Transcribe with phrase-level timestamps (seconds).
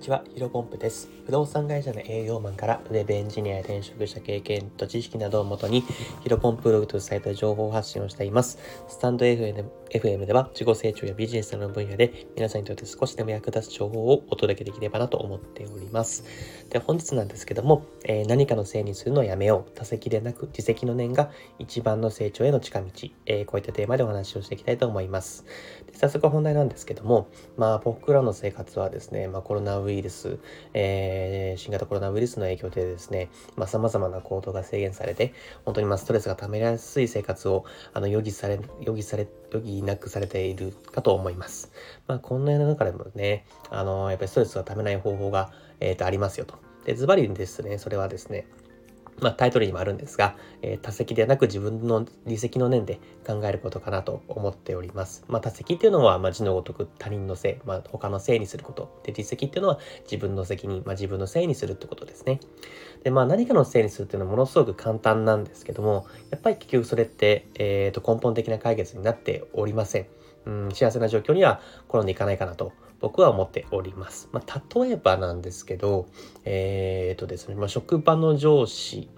[0.00, 1.10] ちは、ヒロポンプです。
[1.26, 5.84] 不動産会社の営業マンからウェブエンジニアや転職した経験と知識などをもとに、
[6.22, 8.58] ヒロポンプブログというサイトで情報発信をしています。
[8.88, 16.24] スタンド FM FM では自己成長やビジネスの分野で皆さんにとって少しでも役立つ情報をお届けできればなと思っております。
[16.70, 19.70] で本日なんですけども、えー、何かのせいにするのをやめよう。
[19.74, 22.86] 多責でなく自責の念が一番の成長への近道。
[23.26, 25.44] えー、こういったテーマでお話をしていきたいと思います。
[25.90, 27.26] で早速本題なんですけども、
[27.56, 30.38] まあ僕らの生活はですね、まあ、コロナウイルス、
[30.72, 35.34] えー、新型コロナウイルスの影響でですね、まあ、様々な行動が制限されて、
[35.64, 41.70] 本当にまあストレスが溜めやすい生活を、あの、余儀され、余儀され、余儀なくされているかと思います。
[42.06, 46.54] まあ、こんな世の中でもね、あの、やっぱりストレスが溜めない方法が、えっ、ー、と、ありますよと。
[46.84, 48.46] で、ズバリですね、それはですね、
[49.20, 55.24] まあ、タイトルにもあるんですが、えー、多席ではなく自分の利席の念で考えることかなと思っております。
[55.28, 59.00] まあ、多席っていうのは、まあ、字のごとく他人のせい、まあ、他のせいにすること。
[59.04, 62.40] で、利席っていうのは自分の責任、まあ、自分のせいにするってことですね。
[63.02, 70.06] で、まあ、何かのせいにするっていうのはものすごく簡単なんですけども、やっぱり結局それって、えー、と根本的な解決になっておりません。
[70.46, 74.28] うん、幸せな状況には転んでいかないかなと僕は思っております。
[74.32, 76.06] まあ、例えばなんですけど、
[76.44, 79.08] えっ、とですね、まあ、職場の上司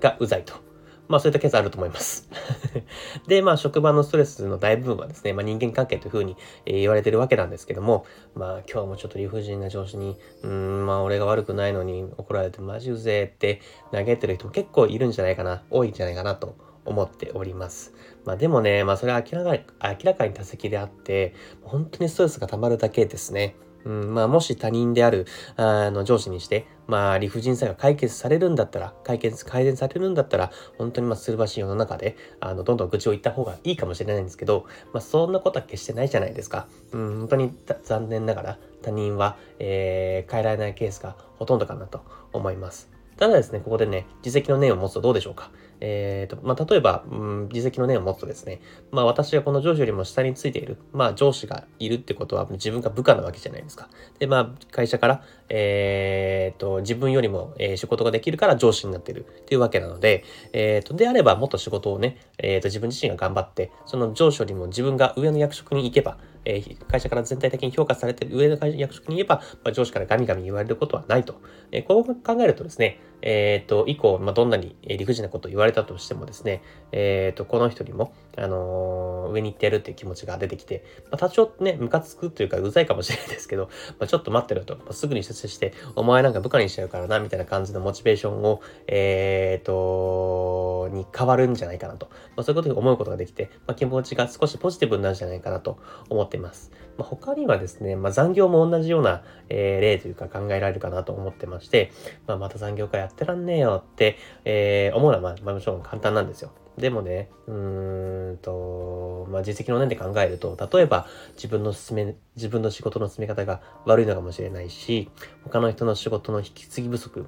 [0.00, 0.68] がうざいと。
[1.08, 2.28] まあそういったケースあると思います
[3.26, 8.04] で、まあ職場のストレスの大部分はですね、まあ人間関係というふうに、言われてるわけなんですけども、
[8.34, 16.54] まあ今日もちょっと理不尽な上司に、うん、まあ俺が悪くないのに怒られてマジうぜって嘆いてる人も結構いるんじゃないかな、多いんじゃないかなと
[16.88, 17.92] 思っております。
[18.24, 23.54] まあでもね、まあそれは明らかに、明らかに多席であって、本当にストレスが溜まるだけですね。
[23.84, 36.66] うん、まあもし他人である、あの上司にして、まあ理不尽さが解決されるんだったら、解決、改善されるんだったら、本当にまあすばしい世の中で、あの、どんどん愚痴を言った方がいいかもしれないんですけど、まあそんなことは決してないじゃないですか。
[36.92, 42.02] うん、本当に残念ながら他人は、えー、変えられないケースがほとんどかなと
[42.32, 42.97] 思います。
[43.18, 45.50] ただですね、ここでね、自責の念を持つとどうでしょうか。
[45.80, 48.60] えっ、ー、と、まあ、例えば、うん、自責の念を持つとですね、
[48.92, 53.88] まあ、私がこの上司よりも下についている、まあ、上司がいるってことは自分が部下なわけじゃないですか。
[54.18, 66.18] で、まあ、会社から、えっ、ー、と、自分よりも、えー、仕事ができるから上司になっているっていうわけなので、えっ、と、であればもっと仕事をね、えっ、と、自分自身が頑張って、その上司よりも自分が上の役職に行けば、
[66.48, 71.40] えー、会社から全体的に評価されている上の役職に言えば、まあ、上司からガミガミ言われることはないと。
[71.70, 76.62] えー、こう考えるとですね、えっ、ー、と、以降、まあ、どんなに理不尽なことを言われたとしてもですね、
[76.92, 83.68] えっ、と、この人にも、あの上に行ってやるっていう気持ちが出てきて、まあ、多少ね、ムカつくというか、うざいかもしれないですけど、
[83.98, 92.08] まあ、ちょっと待ってると、まあ、すぐに出世して、お前なんか部下にしちゃうからな、みたいな感じのモチベーションを、えっ、と、に変わるんじゃないかなと。
[92.36, 95.78] まあ、そういうことを思うことができて、まあ、気持ちが少しポジティブになるんじゃないかなと
[96.08, 96.70] 思っています。
[96.98, 101.92] まあ、他にはですね、まあ、残業も同じような、えー、例というか考えられるかなと思ってまして、
[102.26, 106.52] まあ、また残業会ってらんねえよって、えー、思うのは、まあ、まあ、もちろん簡単なんですよ。
[106.78, 115.10] でもね、うーんと、まあ、実績の面で考えると、例えば自分の進め、自分の仕事の進め方が悪いのかもしれないし、
[115.42, 117.26] 他の人の仕事の引き継ぎ不足、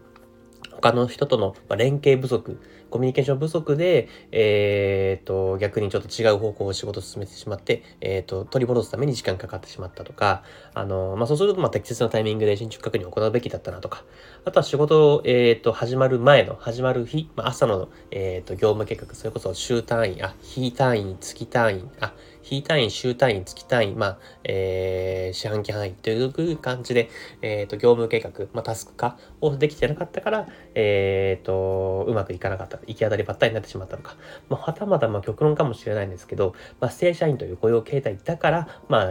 [0.73, 2.61] 他の人との連携不足、
[2.91, 10.43] コミュニケーション不足で、えっ、ー、と、逆にちょっと違う方向を仕事を進めてしまって、えっ、ー、と、取り戻すために時間かかってしまったとか、
[10.75, 14.05] あの、まあ、そうすると、ま、適切なタイミングで進捗確認を行うべきだったなとか、
[14.45, 27.11] あとは仕事を、えっ、ー、と、始まる前の、始まる日、まあ、朝の、えっ、と、業務計画、それこそ週単位、あ、日単位、月単位、あ、日単位、週単位、月単位、まあ、えー、四半期範囲という感じで、
[27.43, 34.17] えっ、ー、と、業務計画、まあ、タスク化をできてなかったから、えっ、ー、と、うまくいかなかった、行き当たりばったりになってしまったのか、
[34.49, 39.11] まあ、はたまた、まあ、極論かもしれないんですけど、まあ、正社員という雇用形態だから、まあ、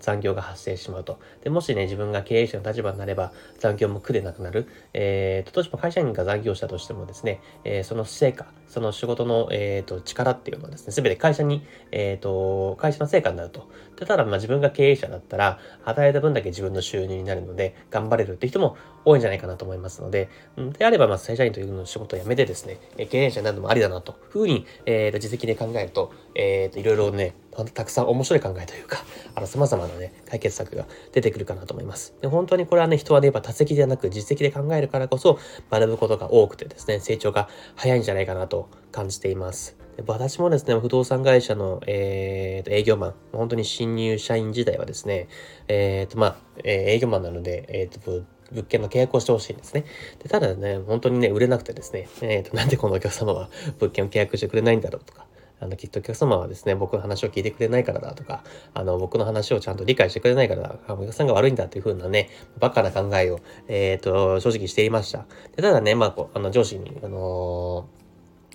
[0.00, 1.18] 残業が発生しまうと。
[1.42, 4.68] で、もしね、自分が経営者の立場になれば、残業も苦でなくなる。
[4.94, 13.68] えっ、ー、と、当時も会社員が残業したとしてもですね、えー、その成果、その仕事の、えっ、と、力っていうのはですね、すべて会社に、えっ、と、会社の成果になると。
[13.98, 20.28] でただ、まあ自分が経営者だったら、働いた分だけ自分の収入になるので、頑張れるって人も多いんじゃないかなと思いますので、
[20.78, 22.78] であれば、まあ正社員というの仕事を辞めてですね、
[23.10, 27.34] 経営者になるのもありだなというふうに、えー、と、自責で考えると、え、ー、と、いろいろね、
[27.74, 28.98] たくさん面白い考えというか、
[29.34, 32.14] あの、様々なね、解決策が出てくるかなと思います。
[32.20, 35.38] で、本当にこれはね、人はね、やっぱ多責ではなく実績で考えるからこそ、
[35.70, 39.87] 学ぶことが多くてですね、成長が早いんじゃないかなと感じています。
[40.06, 45.28] 私もですね、不動産会社の、えー、と営業マン、本当に新入社員時代はですね、
[45.66, 49.84] え、ー、と、まあ、えー、営業マンなので、え、ー、と、物件の契約をしてほしいんですね。
[50.22, 55.26] でただね、本当にね、売れなくてですね、えっ、と、なんでこのお客様は物件を契約してくれないんだろうとか、
[55.60, 58.44] あの、きっとお客様はですね、僕の話を聞いてくれないからだとか、
[58.74, 62.30] あの、僕の話をちゃんと理解してくれないからだ、お客さんが悪いんだというふうなね、
[62.60, 65.26] バカな考えを、えっ、ー、と、正直していました。
[65.56, 67.88] でただね、まあ、こうあの、上司に、あの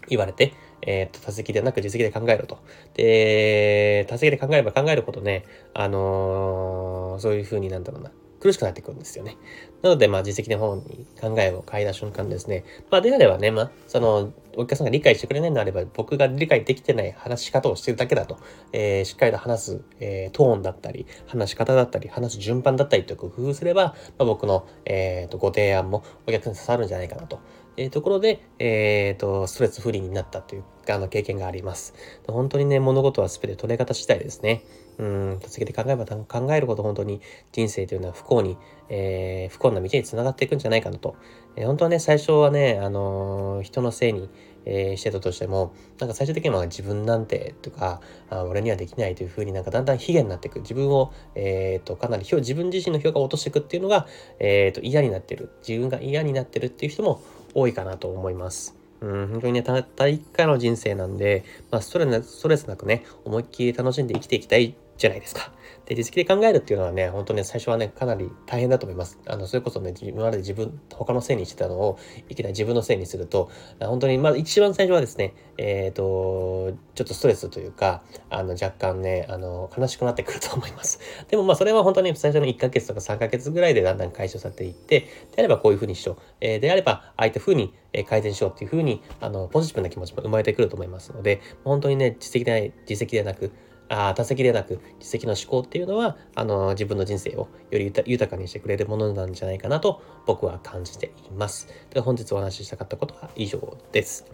[0.05, 0.53] ー、言われて、
[0.85, 2.59] えっ、と、多席でなく実績で考えろと。
[2.93, 5.43] で、多席で考えれば考えるほどね、
[5.73, 8.11] あのー、そういうふうになんだろうな、
[8.43, 9.37] 苦しくなってくるんですよね。
[9.81, 12.65] なので、まあ、実績の方に考えを変えた瞬間ですね。
[12.91, 18.37] まあ、であればね、まあ、その、お客さんが理解してくれないのであれば、僕が理解できてない話し方をしてるだけだと、
[18.73, 27.39] えー、しっかりと話す、えー、トーンだったり、話し方だったり、話す順番だったりと工夫すれば、まあ、僕の、えー、と、ご提案もお客さんに刺さるんじゃないかなと。
[27.77, 31.93] えー、ところで、えー、と、ストレスフリーになったという、あの、経験があります。
[32.27, 34.63] 本当にね、物事は全て捉え方次第ですね。
[34.99, 37.19] うん、続けて考えば考えるほど本当に
[37.51, 38.57] 人生というのは不幸に、
[38.89, 41.15] えー、不幸な道につながっていくんじゃないかなと。
[41.55, 44.29] えー、本当はね、最初はね、あのー、人のせいに、
[44.65, 50.59] えー、してたとしても、なんか最終的には自分なんてとか、あ俺にはできないというふうになんかだんだん卑下になっていく。
[50.61, 54.07] 自分を、えっ、と、かなり自分自身の評価を落としていくっていうのが、
[54.39, 55.49] えっ、と、嫌になってる。
[55.67, 57.21] 自分が嫌になってるっていう人も
[57.53, 58.75] 多いかなと思います。
[59.01, 65.51] うん、本当にね、たった一回の人生なんで、まあストレス、ストレスなくね、思いっきり楽しんで生きていきたいじゃないですか。
[65.85, 69.19] で、実績で考えるっていうのはね、本当に最初はね、かなり大変だと思います。
[69.27, 71.99] あの、それこそね、今まで自分、他のせいにしてたのを、
[72.29, 73.49] いきなり自分のせいにすると、
[73.81, 80.99] 本当に、まあ一番最初はですね、えっ、ー、と、ちょっとストレスというか、あの、若干ね、あの、悲しくなってくると思います。
[81.27, 85.07] でもまあそれは本当に最初の1ヶ月とか3ヶ月ぐらいでだんだん解消されていって、で
[85.39, 86.17] あればこういうふうにしよう。
[86.39, 87.73] えー、であれば、ああいったふうに
[88.07, 93.51] 改善しようっていうふうに、あの、ポジティブな気持ちも生まれてくると思いますので、本当にね、実績でない、実績でなく、
[93.93, 101.67] あ打席でなく実績の思考っていうのはあの自分の人生をより豊かにしてくれるものなんじゃないかなと僕は感じています。
[101.91, 104.25] で本日お話ししたかったことは以上です。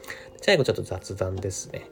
[0.42, 1.90] 最後ちょっと雑談ですね。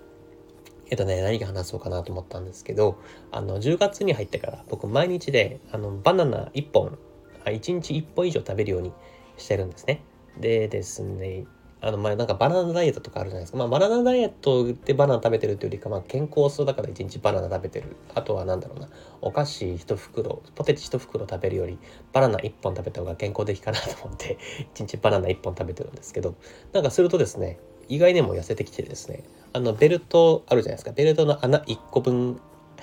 [0.89, 2.97] えっとね、何か話そうかなと思ったんですけど、
[3.31, 6.97] あの、10月に入ってから僕毎日で、あの、バナナ1本、
[7.43, 8.93] 1日1本以上食べるように
[9.37, 10.01] してるんですね。
[10.39, 11.45] でですね、
[11.87, 13.57] あの、まあ、なんかバナナダイエットとかあるじゃないですか。
[13.57, 17.95] まあ、バナナダイエットでバナナ食べてるっていうよりか、まあ、健康そうだから1日バナナ食べてる。
[18.13, 18.89] あとはなんだろうな。
[19.21, 21.79] お菓子1袋、ポテチ1袋食べるより、
[22.11, 24.37] バナナ1本食べた方が健康的かなと思って、
[24.75, 26.35] 1日バナナ1本食べてるんですけど、
[26.73, 27.57] なんかするとですね、
[27.87, 29.23] 意外にも痩せてきてですね、
[29.53, 30.91] あの、ベルトあるじゃないですか。
[30.91, 32.39] ベルトの穴1個分減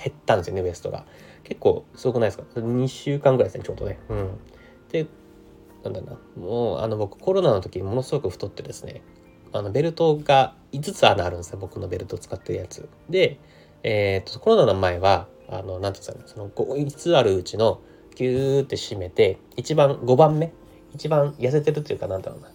[0.08, 1.04] ったんですよね、ウエストが。
[1.42, 3.98] 結構すごくないですか ?2 週間ぐらいですね、ちょうどね。
[4.08, 4.38] うん。
[4.90, 5.06] で、
[5.84, 9.02] なんだな、もう、あの、僕、コロナの時ものすごく太ってですね、
[9.52, 12.88] あの、ベルトが5つ穴あるんですよ、僕のベルトを使ってるやつ。
[13.10, 13.38] で、
[13.82, 17.80] えっ、と、コロナの前は、あの、なんていうんですかね、その5つあるうちの、
[18.16, 20.52] ギューって締めて、一番、5番目
[20.94, 22.48] 一番痩せてるっていうか、なんだろうな。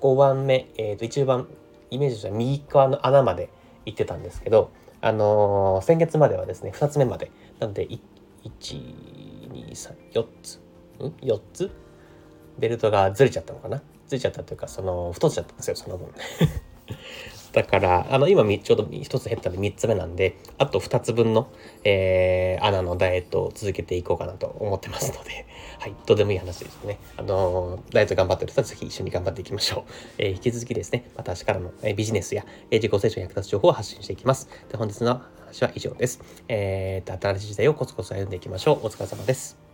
[0.00, 1.46] 5番目、えっ、と、一番、
[1.90, 3.50] イメージとしては右側の穴まで
[3.86, 4.70] 行ってたんですけど、
[5.00, 7.30] あのー、先月まではですね、2つ目まで。
[7.60, 8.00] なので、1、
[8.44, 10.56] 2、3、4つ？
[10.98, 11.70] ん ?4 つ？
[12.58, 13.82] ベルトがずれちゃったのかな？
[14.06, 16.08] ずれちゃったというか、その、太っちゃったんですよ、その分。
[17.52, 21.48] だから、あの、今、ちょうど1つ減ったんで3つ目なんで、あと2つ分の、
[21.82, 25.46] えー、穴のダイエットを続けていこうかなと思ってますので、
[25.80, 26.98] はい、どうでもいい話ですね。
[27.16, 29.92] あのダイエット頑張ってる人はぜひ一緒に頑張っていきましょう。
[30.18, 34.48] えー、引き続きですね、また明日からの、えビジネスや、え自己成長に役立つ情報を発信していきます。
[34.70, 36.20] で本日の話は以上です。
[36.48, 38.86] えー、新しい時代をコツコツ歩んでいきましょう。
[38.86, 39.67] お疲れ様です。